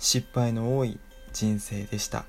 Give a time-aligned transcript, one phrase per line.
[0.00, 0.98] 失敗の多い
[1.34, 2.24] 人生でした。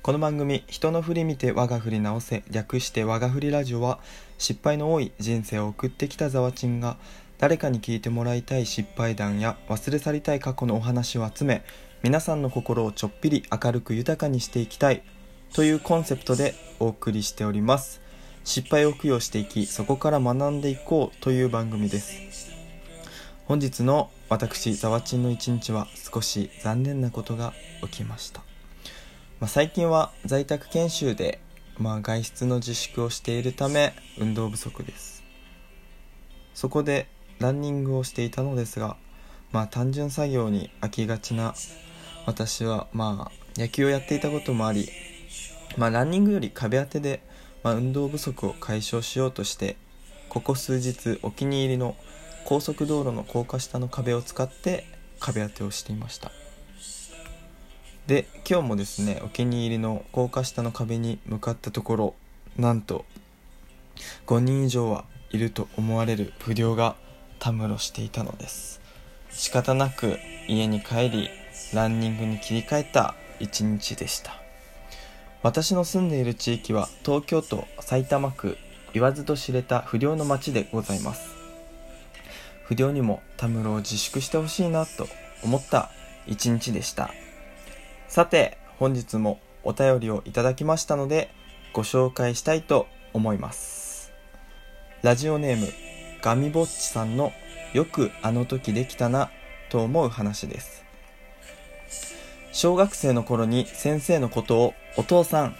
[0.00, 3.98] この番組「人の振り見て我が振り直せ」略して我が振りラジオは
[4.38, 6.96] 失敗の多い人生を送ってきたざわちんが
[7.38, 11.64] 誰かに聞いてもらいたい失敗談や忘れ去りたい過去のお話を集め
[12.04, 15.02] 皆さんの心をちょっぴり明るく豊かにしていきたい
[15.54, 18.00] というコンセプトでお送りしております。
[18.44, 22.52] 失敗を供養していきそこから学んでいこうという番組です。
[23.46, 28.42] 本日の私ざわちんの一日は少し残念なことが起きました、
[29.40, 31.40] まあ、最近は在宅研修で、
[31.78, 35.18] まあ、外出の自粛をしているため運動不足です。
[36.58, 37.06] そこで
[37.38, 38.96] ランニングをしていたのですが
[39.52, 41.54] まあ単純作業に飽きがちな
[42.26, 44.88] 私はまあ野球をやっていたこともあり
[45.76, 47.22] まあランニングより壁当てで、
[47.62, 49.76] まあ、運動不足を解消しようとして
[50.28, 51.94] ここ数日お気に入りの
[52.48, 54.86] 高速道路の高架下の壁を使って
[55.20, 56.32] 壁当てをしていました。
[58.06, 62.14] で今日もですねお気に入りの高架下の壁に向かったところ
[62.56, 63.04] なんと
[64.28, 66.96] 5人以上はいると思われる不良が
[67.38, 68.80] たむろしていたのです。
[69.28, 70.16] 仕方なく
[70.48, 71.28] 家に帰り
[71.74, 74.40] ランニングに切り替えた一日でした。
[75.42, 78.56] 私の住んでいる地域は東京都埼玉区
[78.94, 81.37] 言わずと知れた不良の町でございます。
[82.68, 85.08] 不良にもたむろを自粛してほしいなと
[85.42, 85.90] 思った
[86.26, 87.10] 一日でした。
[88.08, 91.30] さて本日もお便りをいただきましたので
[91.72, 94.12] ご紹介したいと思います。
[95.00, 95.72] ラジオネーム
[96.20, 97.32] ガミぼっちさんの
[97.72, 99.30] よくあの時できたな
[99.70, 100.84] と思う話です。
[102.52, 105.56] 小学生の頃に先生のことをお父さん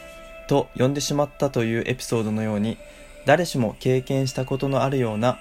[0.47, 2.77] と呼んでしまったというエピソードのように
[3.25, 5.39] 誰しも経験したことのあるような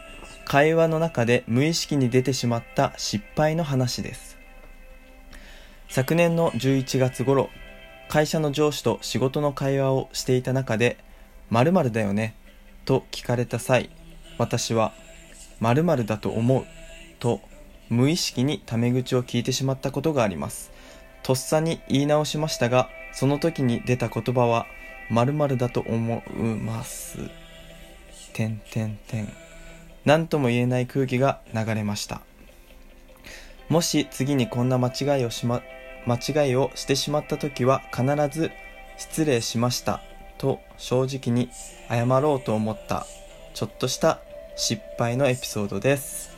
[0.48, 4.38] 会話の中で無意識に出てしまった失敗の話です。
[5.90, 7.50] 昨年の11月頃
[8.08, 10.98] 会社の上司と仕事の会話をしていた中で
[11.52, 12.34] 「〇〇だよね」
[12.86, 13.90] と聞かれた際
[14.38, 14.94] 私は
[15.60, 16.66] 「〇〇だと思う」
[17.20, 17.42] と
[17.90, 20.72] 無意識にタメ口を聞いてしまったことがあります。
[21.24, 24.66] とっさに言い直しましたがその時に出た言葉は
[25.12, 27.18] 「〇〇だと思います」
[28.32, 29.47] てんてんてん。
[30.08, 32.22] 何とも言えない空気が流れました。
[33.68, 35.62] もし次にこんな間違いをしま
[36.06, 38.52] 間違いをしてしまった時は必ず
[38.98, 40.00] 失礼しました
[40.38, 41.50] と正直に
[41.90, 43.06] 謝ろうと思った。
[43.54, 44.22] ちょっとした
[44.56, 46.34] 失敗のエピソードです。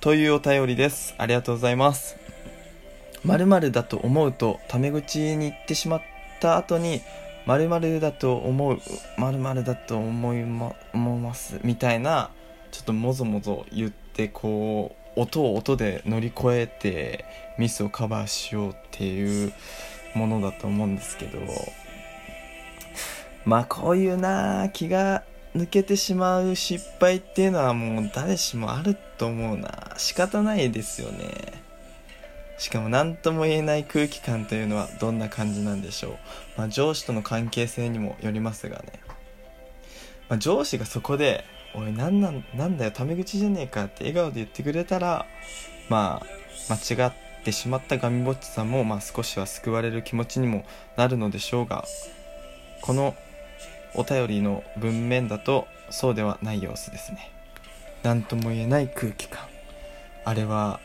[0.00, 1.16] というお便りです。
[1.18, 2.16] ありがとうございます。
[3.24, 6.02] 〇〇だと思うとタメ口に言ってしまっ
[6.38, 7.00] た後に
[7.46, 8.78] 〇〇だと思う
[9.18, 12.30] 〇〇だと思い,、ま、思いますみたいな
[12.70, 17.24] ちょっともぞもぞ言ってこう音を音で乗り越えて
[17.58, 19.52] ミスをカバーしようっていう
[20.14, 21.38] ものだと思うんですけど
[23.44, 25.24] まあこういうな気が
[25.54, 29.94] 抜けてしまう失敗っていうのはもう誰しもあると思うな。
[29.98, 31.61] 仕方ないですよね。
[32.58, 36.12] しかも何とも言えない空気感というのはどんな感じなんでしょう、
[36.56, 39.00] まあ、上司との関係性にもよりますがね、
[40.28, 45.26] まあ、上司がそこで「おいなんなんなんだよタメ口じゃねえか」って笑顔で言ってくれたら
[45.88, 46.22] ま
[46.68, 47.12] あ間違っ
[47.44, 50.64] てしまったガミぼっちさんも、まあ、少しは救われる気持ちにも
[50.96, 51.84] なるのでしょうが
[52.82, 53.16] この
[53.94, 57.30] お便りの文面だとそうではない様子ですね。
[58.02, 59.46] 何とも言えない空気感。
[60.24, 60.80] あれは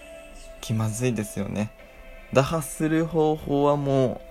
[0.62, 1.72] 気まずいですよね。
[2.34, 4.22] 打破する方法はも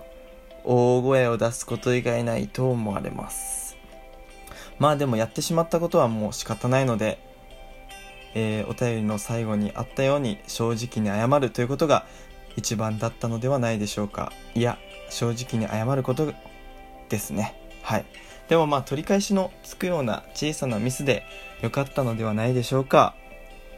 [0.63, 3.77] う大声を出すこと以外ないと思われます。
[4.79, 7.19] まあでもやってしまったことはもう仕方ないので、
[8.35, 12.05] えー、お便りの最後にあったように正直に謝るということが
[12.55, 14.31] 一番だったのではないでしょうか。
[14.53, 14.77] いや
[15.09, 16.33] 正直に謝ること
[17.09, 17.55] ですね。
[17.81, 18.05] はい。
[18.49, 21.23] でもまあ取り返しのつくような小さなミスで
[21.61, 23.15] 良かったのではないでしょうか。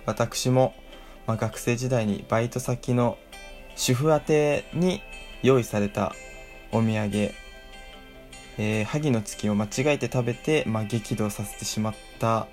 [0.06, 0.74] 私も
[1.30, 3.20] まあ、学生時代にバイト先の
[3.76, 5.04] 主婦宛てに
[5.44, 6.16] 用意された
[6.72, 7.34] お土産、
[8.58, 12.48] えー、萩の月を間違えて食べて、まあ、激怒させてしまった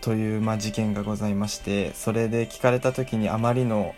[0.00, 3.94] という、まあ、事件がございましてそれで聞かれた時にあまりの、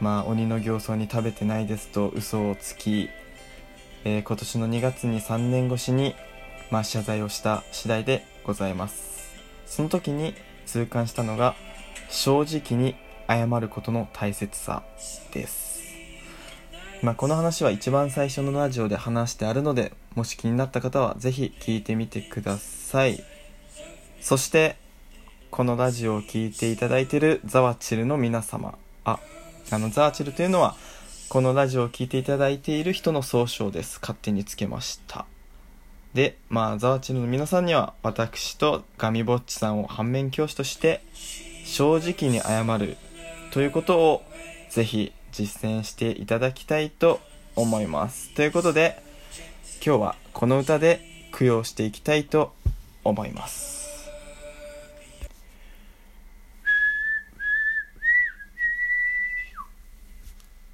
[0.00, 3.08] まあ、鬼の形相に食べてないですと嘘をつき、
[4.02, 6.16] えー、今年の2月に3年越しに、
[6.72, 9.32] まあ、謝罪をした次第でございます。
[9.64, 10.34] その時に
[10.66, 11.54] 痛感したのが
[12.10, 12.96] 正直に
[13.28, 14.82] 謝ることの大切さ
[15.32, 15.82] です。
[17.02, 23.22] まあ、この話は一番最初のラジオで話してあるので、もし気になった方はぜひ聞いてみてください。
[24.20, 24.76] そして、
[25.50, 28.78] このラジオを聴いていただいているザワチルの皆様。
[29.04, 29.20] あ、
[29.70, 30.76] あのザワチルというのは、
[31.34, 35.26] このラジオを聴いていただいている人の総称です勝手につけました
[36.12, 41.02] でまあザワチルの皆さんには私とガミボッチさんを反面教師として
[41.64, 42.96] 正直に謝る
[43.54, 44.22] ということを
[44.68, 47.20] ぜひ実践していただきたいと
[47.54, 48.34] 思います。
[48.34, 49.00] ということで
[49.74, 52.52] 今日はこの歌で供養していきたいと
[53.04, 54.10] 思います。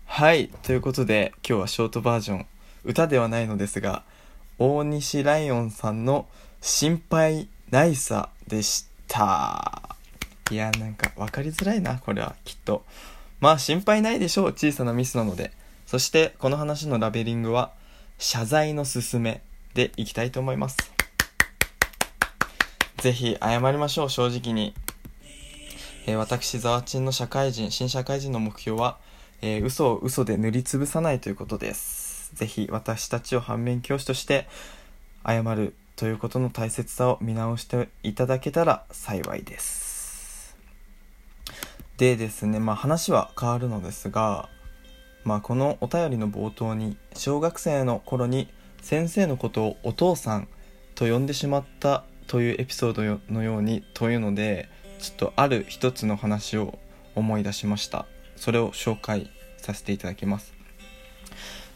[0.06, 2.46] はいということで今日はショートバージョン
[2.84, 4.04] 歌ではないのですが
[4.58, 6.26] 大西ライオンさんの
[6.62, 9.89] 「心配ないさ」でした。
[10.50, 12.84] いやなんか分かりづらいなこれはきっと。
[13.40, 15.52] まあ心配ないでしょう小さなミスなので。
[15.90, 17.72] そしてこの話のラベリングは
[18.16, 19.42] 謝罪のすすめ
[19.74, 20.76] でいきたいと思います。
[22.98, 24.72] ぜひ謝りましょう正直に、
[26.06, 28.98] えー、私ザワチンの社会人新社会人の目標は、
[29.42, 32.30] えー、嘘を嘘で塗りつぶさないということです。
[32.34, 34.46] ぜひ私たちを反面教師として
[35.26, 39.89] 謝るということの大切さを見直していただけたら幸いです。
[42.00, 44.48] でですね、まあ話は変わるのですが、
[45.22, 48.48] まあこのお便りの冒頭に小学生の頃に
[48.80, 50.48] 先生のことをお父さん
[50.94, 56.78] と呼んでしまったというエピソードのようにというのでちょっとある一つの話を
[57.16, 58.06] 思い出しました。
[58.34, 60.54] それを紹介させていただきます。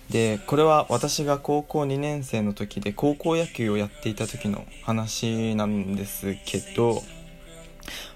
[0.08, 7.02] でこれは私が高校2年生の時で高校野球をやっていた時の話なんですけど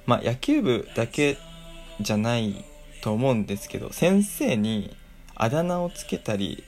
[0.06, 1.36] まあ野球部だけ
[2.00, 2.64] じゃない
[3.02, 4.96] と思うんですけど先生に
[5.34, 6.64] あだ名をつけたり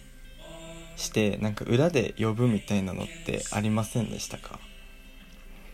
[0.97, 4.61] してなんか裏で呼ぶみたいなのってありませんでしたか？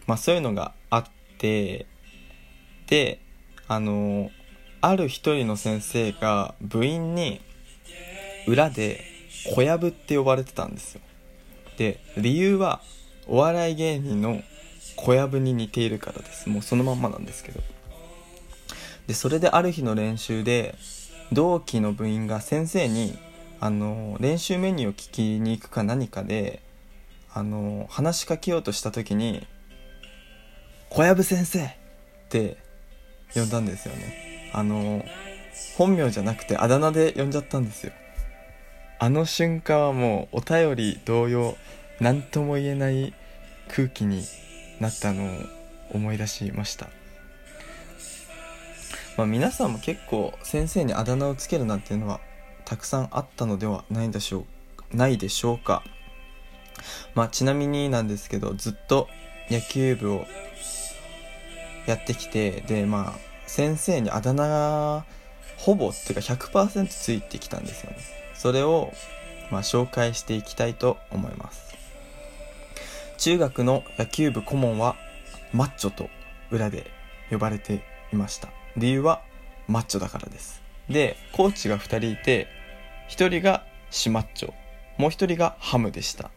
[0.06, 1.04] まあそういうのがあっ
[1.38, 1.86] て
[2.86, 3.20] で
[3.66, 4.30] あの
[4.80, 7.40] ある一人の先生が部員に
[8.46, 9.00] 裏で
[9.46, 11.00] 小籔って呼ばれてたんですよ。
[11.76, 12.80] で理由は
[13.26, 14.40] お笑い芸人の
[14.94, 16.48] 小籔に似ているからです。
[16.48, 17.60] もうそのまんまなんですけど。
[19.06, 20.74] でそれである日の練習で
[21.32, 23.18] 同期の部員が先生に
[23.60, 26.62] あの練習メニューを聞きに行くか何かで
[27.32, 29.46] あの話しかけようとした時に
[30.90, 31.70] 「小籔先生!」っ
[32.28, 32.56] て
[33.34, 35.04] 呼んだんですよねあの
[35.76, 37.92] 本名じゃなくてあだ名で呼んじゃったんですよ
[38.98, 41.56] あの瞬間はもうお便り同様
[42.00, 43.12] 何とも言えない
[43.68, 44.24] 空気に
[44.80, 45.28] なったのを
[45.92, 46.88] 思い出しました
[49.16, 52.20] まあ皆さんも結構先生にあだ名をつけるなんていうのは
[52.64, 54.44] たくさんあったのではないでしょ
[54.92, 55.82] うないでしょうか。
[57.14, 59.08] まあちなみになんですけどずっと
[59.50, 60.26] 野球部を
[61.86, 65.04] やってきてでまあ先生にあだ名が
[65.56, 67.98] ほぼっていうか100%ついてきたんですよね。
[68.34, 68.92] それを、
[69.50, 71.74] まあ、紹介していきたいと思います。
[73.18, 74.96] 中学の野球部顧問は
[75.52, 76.10] マッチョと
[76.50, 76.90] 裏で
[77.30, 78.55] 呼ばれていました。
[78.76, 79.22] 理由は
[79.68, 82.46] マッチョだからですでコーチが2人いて
[83.10, 84.52] 1人がシマッチョ
[84.98, 86.30] もう1人がハムでした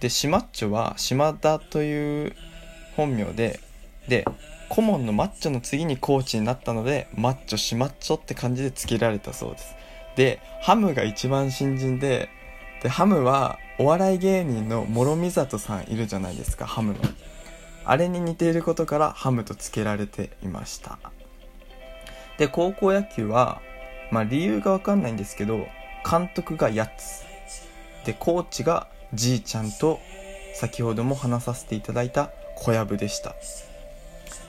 [0.00, 2.36] でシマッチョは島田という
[2.96, 3.60] 本名で
[4.08, 4.24] で
[4.68, 9.76] 顧問のマッチョの次にコーチになったのでマッチョシマッチョって感じで付けられたそうです
[10.16, 12.30] で、ハムが一番新人で、
[12.82, 16.98] で、ハムはお笑い芸人の諸見里さんいるじゃないですか、ハムの。
[17.84, 20.98] あれに似ていることからハムと付けられていました。
[22.38, 23.60] で、高校野球は、
[24.10, 25.66] まあ理由がわかんないんですけど、
[26.08, 27.24] 監督がやつ。
[28.04, 30.00] で、コーチがじいちゃんと、
[30.54, 33.34] 先ほども話させていただいた小籔でした。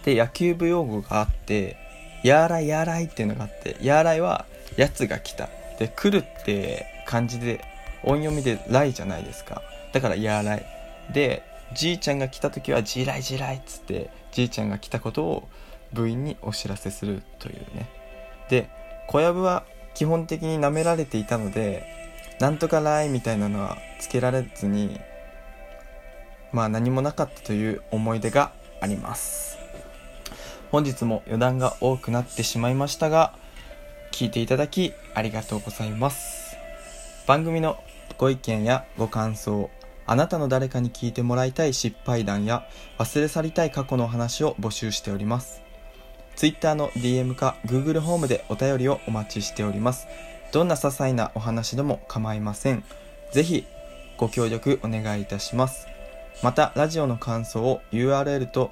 [0.05, 1.75] で、野球部用語があって、
[2.23, 4.45] やーらいやーらいっていうのがあって、やーらいは、
[4.77, 5.49] やつが来た。
[5.79, 7.61] で、来るって漢字で、
[8.03, 9.61] 音読みで来じゃないですか。
[9.91, 10.65] だから、や来。
[11.11, 15.47] で、じいちゃんが来た時は、じらいじらいっつって、じいちゃんが来たことを
[15.93, 17.89] 部員にお知らせするというね。
[18.49, 18.69] で、
[19.07, 21.85] 小籔は基本的に舐められていたので、
[22.39, 24.99] なんとかライみたいなのはつけられずに、
[26.51, 29.57] まあ何もなかったという思い出があります。
[30.71, 33.33] 本日も余談が多くなってしまいましたが、
[34.11, 36.57] 聞いていただきありがとうございます。
[37.25, 37.77] 番組の
[38.17, 39.69] ご意見やご感想、
[40.05, 42.67] あなたの誰かに聞いてもらいたい失敗談や
[42.97, 45.66] 忘れ去りたい過去の話を募集しております。
[46.37, 50.07] Twitter の DM か Google ホームでお便りをお待ちしております。
[50.53, 52.83] どんな些細なお話でも構いません。
[53.33, 53.65] ぜひ
[54.17, 55.87] ご協力お願いいたします。
[56.43, 58.71] また、ラジオの感想を URL と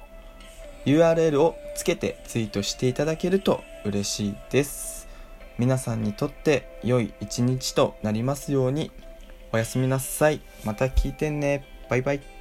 [0.86, 5.08] URL をつけてツイートしていただけると嬉しいです。
[5.58, 8.90] 皆さんにとって良い一日となりますように
[9.52, 12.35] おやすみなさいまた聞いてねバイバイ